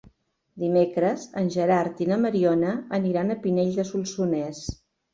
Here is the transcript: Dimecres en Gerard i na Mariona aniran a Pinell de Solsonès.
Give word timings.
Dimecres 0.63 1.25
en 1.43 1.51
Gerard 1.57 2.03
i 2.05 2.09
na 2.13 2.19
Mariona 2.25 2.75
aniran 3.01 3.31
a 3.31 3.39
Pinell 3.47 3.73
de 3.81 3.91
Solsonès. 3.95 4.69